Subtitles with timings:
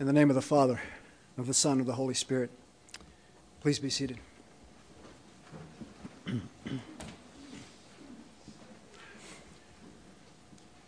[0.00, 0.80] In the name of the Father,
[1.36, 2.50] of the Son, of the Holy Spirit.
[3.60, 4.16] Please be seated.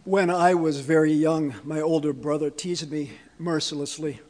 [0.04, 4.20] When I was very young, my older brother teased me mercilessly.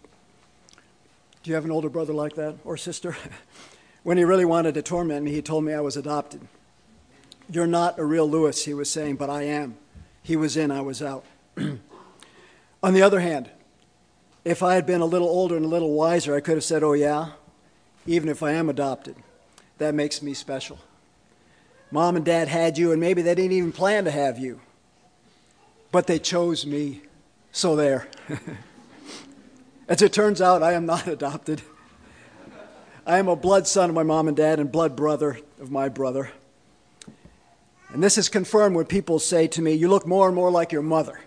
[1.45, 3.17] Do you have an older brother like that or sister?
[4.03, 6.41] when he really wanted to torment me, he told me I was adopted.
[7.49, 9.77] You're not a real Lewis, he was saying, but I am.
[10.25, 11.25] He was in, I was out.
[11.57, 13.49] On the other hand,
[14.45, 16.83] if I had been a little older and a little wiser, I could have said,
[16.83, 17.33] Oh, yeah,
[18.07, 19.17] even if I am adopted,
[19.79, 20.79] that makes me special.
[21.91, 24.61] Mom and dad had you, and maybe they didn't even plan to have you
[25.93, 27.03] but they chose me.
[27.53, 28.09] So there.
[29.89, 31.61] As it turns out, I am not adopted.
[33.07, 35.89] I am a blood son of my mom and dad and blood brother of my
[35.91, 36.31] brother.
[37.91, 40.73] And this is confirmed when people say to me, You look more and more like
[40.73, 41.21] your mother.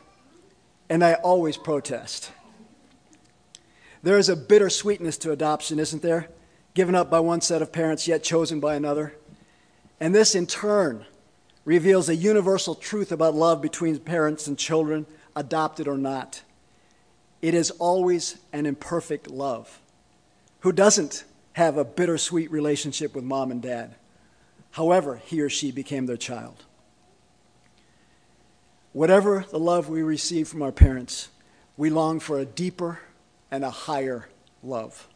[0.90, 2.32] And I always protest.
[4.06, 6.30] There is a bitter sweetness to adoption, isn't there?
[6.76, 9.16] Given up by one set of parents, yet chosen by another.
[10.00, 11.06] And this, in turn,
[11.66, 16.44] reveals a universal truth about love between parents and children, adopted or not.
[17.42, 19.82] It is always an imperfect love.
[20.60, 23.96] Who doesn't have a bittersweet relationship with mom and dad?
[24.70, 26.64] However, he or she became their child.
[28.94, 31.30] Whatever the love we receive from our parents,
[31.76, 33.00] we long for a deeper
[33.52, 34.28] and a higher
[34.64, 35.08] love.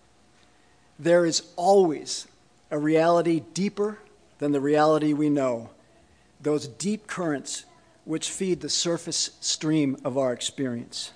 [0.97, 2.27] There is always
[2.71, 3.99] a reality deeper
[4.39, 5.69] than the reality we know
[6.41, 7.65] those deep currents
[8.05, 11.11] which feed the surface stream of our experience.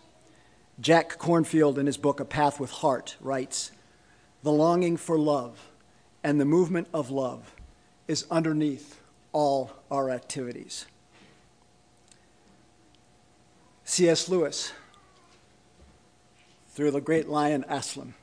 [0.80, 3.72] Jack Kornfield, in his book A Path with Heart, writes
[4.44, 5.70] The longing for love
[6.24, 7.56] and the movement of love
[8.08, 9.00] is underneath
[9.32, 10.86] all our activities.
[13.86, 14.30] C.S.
[14.30, 14.72] Lewis,
[16.74, 18.14] through the great lion Aslan.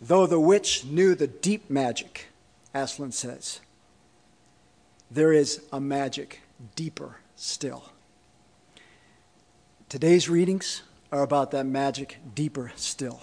[0.00, 2.26] Though the witch knew the deep magic,
[2.74, 3.60] Aslan says,
[5.10, 6.40] there is a magic
[6.74, 7.90] deeper still.
[9.88, 10.82] Today's readings
[11.12, 13.22] are about that magic deeper still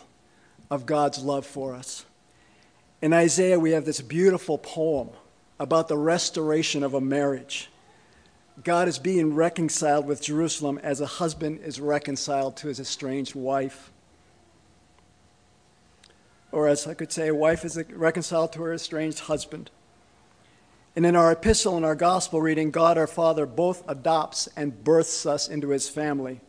[0.72, 2.06] of God's love for us.
[3.02, 5.10] In Isaiah, we have this beautiful poem
[5.60, 7.70] about the restoration of a marriage.
[8.64, 13.92] God is being reconciled with Jerusalem as a husband is reconciled to his estranged wife.
[16.54, 19.72] Or, as I could say, a wife is reconciled to her estranged husband.
[20.96, 25.26] And in our epistle and our gospel reading, God our Father both adopts and births
[25.26, 26.42] us into his family.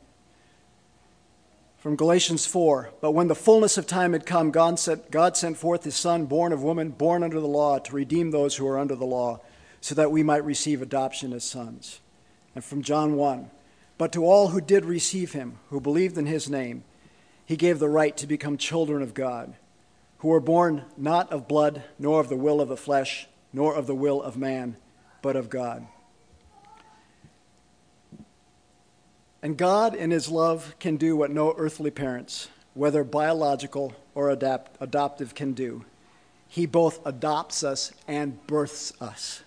[1.79, 5.57] From Galatians 4 But when the fullness of time had come, God sent, God sent
[5.57, 8.79] forth his Son, born of woman, born under the law, to redeem those who are
[8.79, 9.41] under the law,
[9.81, 12.01] so that we might receive adoption as sons.
[12.55, 13.51] And from John 1
[13.97, 16.85] But to all who did receive him, who believed in his name,
[17.47, 19.55] he gave the right to become children of God,
[20.25, 23.87] who were born not of blood, nor of the will of the flesh nor of
[23.87, 24.75] the will of man,
[25.21, 25.87] but of God.
[29.43, 34.79] And God, in His love, can do what no earthly parents, whether biological or adapt-
[34.81, 35.85] adoptive, can do.
[36.49, 39.43] He both adopts us and births us.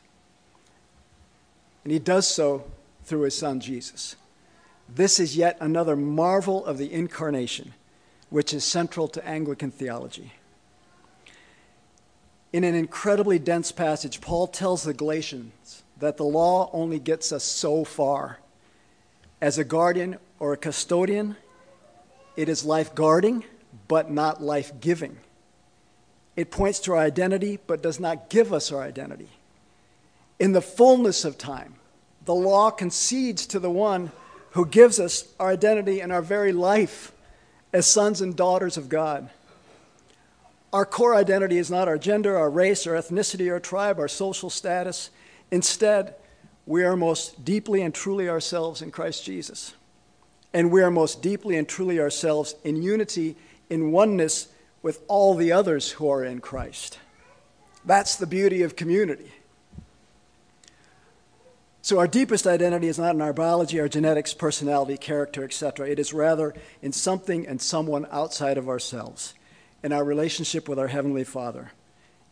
[1.84, 2.70] And He does so
[3.04, 4.16] through His Son, Jesus.
[4.88, 7.74] This is yet another marvel of the incarnation,
[8.30, 10.34] which is central to Anglican theology.
[12.58, 17.44] In an incredibly dense passage, Paul tells the Galatians that the law only gets us
[17.44, 18.40] so far.
[19.40, 21.36] As a guardian or a custodian,
[22.36, 23.44] it is life guarding,
[23.88, 25.18] but not life giving.
[26.36, 29.30] It points to our identity, but does not give us our identity.
[30.40, 31.76] In the fullness of time,
[32.26, 34.12] the law concedes to the one
[34.54, 37.12] who gives us our identity and our very life
[37.72, 39.30] as sons and daughters of God.
[40.74, 44.50] Our core identity is not our gender, our race, our ethnicity, our tribe, our social
[44.50, 45.10] status.
[45.50, 46.16] Instead,
[46.66, 49.74] we are most deeply and truly ourselves in Christ Jesus.
[50.54, 53.38] And we are most deeply and truly ourselves in unity,
[53.70, 54.50] in oneness
[54.82, 57.00] with all the others who are in Christ.
[57.86, 59.32] That's the beauty of community.
[61.82, 65.88] So, our deepest identity is not in our biology, our genetics, personality, character, etc.
[65.88, 69.34] It is rather in something and someone outside of ourselves
[69.84, 71.72] in our relationship with our Heavenly Father.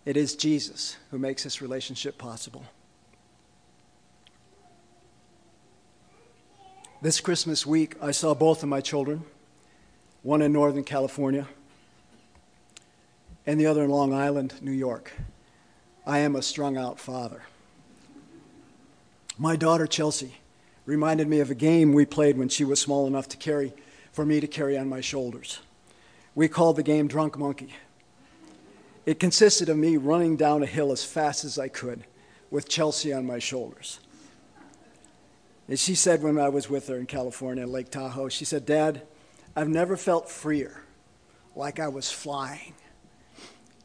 [0.06, 2.63] It is Jesus who makes this relationship possible.
[7.01, 9.24] This Christmas week, I saw both of my children,
[10.24, 11.47] one in Northern California
[13.45, 15.13] and the other in Long Island, New York.
[16.06, 17.44] I am a strung out father.
[19.38, 20.36] My daughter, Chelsea,
[20.86, 23.74] reminded me of a game we played when she was small enough to carry,
[24.12, 25.59] for me to carry on my shoulders.
[26.35, 27.73] We called the game Drunk Monkey.
[29.05, 32.03] It consisted of me running down a hill as fast as I could
[32.51, 33.99] with Chelsea on my shoulders.
[35.67, 39.01] And she said when I was with her in California, Lake Tahoe, she said, Dad,
[39.55, 40.81] I've never felt freer,
[41.55, 42.73] like I was flying,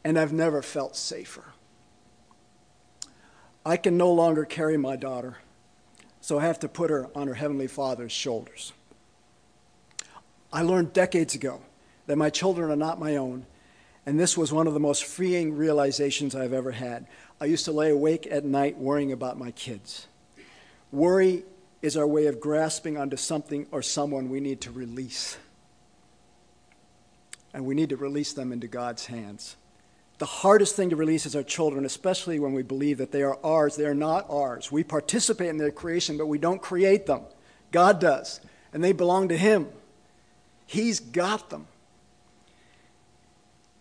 [0.03, 1.45] and I've never felt safer.
[3.65, 5.37] I can no longer carry my daughter,
[6.19, 8.73] so I have to put her on her Heavenly Father's shoulders.
[10.51, 11.61] I learned decades ago
[12.11, 13.45] that my children are not my own,
[14.05, 17.07] and this was one of the most freeing realizations I've ever had.
[17.39, 20.07] I used to lay awake at night worrying about my kids.
[20.91, 21.45] Worry
[21.81, 25.37] is our way of grasping onto something or someone we need to release.
[27.53, 29.55] And we need to release them into God's hands.
[30.17, 33.39] The hardest thing to release is our children, especially when we believe that they are
[33.41, 33.77] ours.
[33.77, 34.69] They are not ours.
[34.69, 37.21] We participate in their creation, but we don't create them.
[37.71, 38.41] God does,
[38.73, 39.69] and they belong to Him.
[40.65, 41.67] He's got them.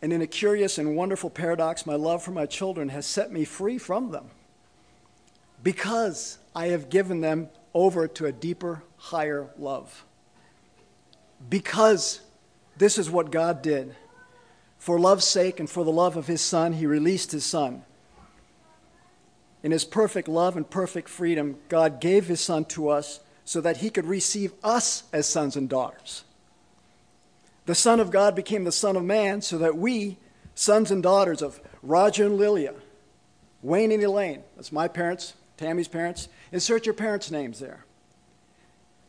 [0.02, 3.44] And in a curious and wonderful paradox, my love for my children has set me
[3.44, 4.30] free from them
[5.62, 10.04] because I have given them over to a deeper, higher love.
[11.48, 12.20] Because
[12.76, 13.94] this is what God did.
[14.78, 17.84] For love's sake and for the love of his Son, he released his Son.
[19.62, 23.78] In his perfect love and perfect freedom, God gave his Son to us so that
[23.78, 26.24] he could receive us as sons and daughters.
[27.70, 30.18] The Son of God became the Son of Man so that we,
[30.56, 32.74] sons and daughters of Roger and Lilia,
[33.62, 37.84] Wayne and Elaine, that's my parents, Tammy's parents, insert your parents' names there,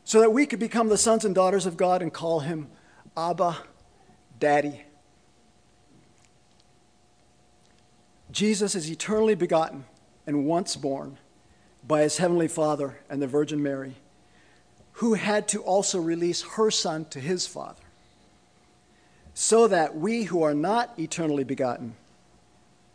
[0.03, 2.67] so that we could become the sons and daughters of God and call him
[3.17, 3.57] Abba,
[4.39, 4.83] Daddy.
[8.29, 9.85] Jesus is eternally begotten
[10.27, 11.17] and once born
[11.87, 13.95] by his heavenly Father and the Virgin Mary,
[14.91, 17.81] who had to also release her Son to his Father
[19.33, 21.95] so that we who are not eternally begotten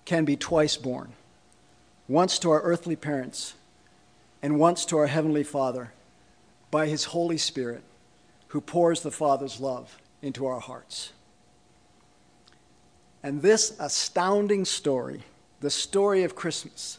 [0.04, 1.12] can be twice born
[2.08, 3.54] once to our earthly parents
[4.42, 5.92] and once to our heavenly Father
[6.70, 7.82] by his Holy Spirit,
[8.48, 11.12] who pours the Father's love into our hearts.
[13.22, 15.22] And this astounding story,
[15.60, 16.98] the story of Christmas,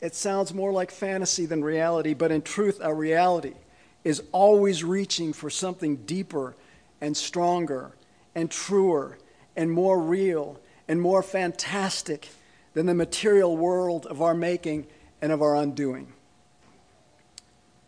[0.00, 3.54] it sounds more like fantasy than reality, but in truth, our reality
[4.02, 6.54] is always reaching for something deeper
[7.00, 7.92] and stronger
[8.34, 9.18] and truer
[9.56, 12.28] and more real and more fantastic
[12.74, 14.86] than the material world of our making
[15.22, 16.12] and of our undoing.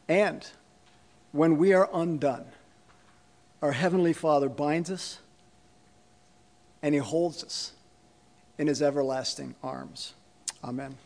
[0.09, 0.49] And
[1.33, 2.47] when we are undone,
[3.61, 5.19] our Heavenly Father binds us
[6.83, 7.73] and He holds us
[8.59, 10.15] in His everlasting arms.
[10.63, 10.97] Amen.